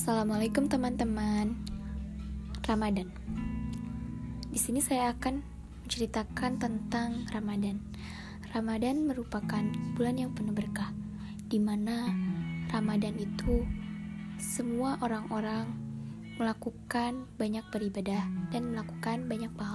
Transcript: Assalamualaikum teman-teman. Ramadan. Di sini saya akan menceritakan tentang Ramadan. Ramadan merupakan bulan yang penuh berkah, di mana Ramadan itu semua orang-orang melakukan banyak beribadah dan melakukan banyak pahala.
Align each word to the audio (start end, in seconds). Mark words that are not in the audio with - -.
Assalamualaikum 0.00 0.64
teman-teman. 0.64 1.60
Ramadan. 2.64 3.12
Di 4.48 4.56
sini 4.56 4.80
saya 4.80 5.12
akan 5.12 5.44
menceritakan 5.84 6.56
tentang 6.56 7.28
Ramadan. 7.28 7.84
Ramadan 8.56 9.04
merupakan 9.04 9.60
bulan 10.00 10.16
yang 10.16 10.32
penuh 10.32 10.56
berkah, 10.56 10.88
di 11.52 11.60
mana 11.60 12.08
Ramadan 12.72 13.12
itu 13.20 13.68
semua 14.40 14.96
orang-orang 15.04 15.68
melakukan 16.40 17.28
banyak 17.36 17.68
beribadah 17.68 18.24
dan 18.48 18.72
melakukan 18.72 19.28
banyak 19.28 19.52
pahala. 19.52 19.69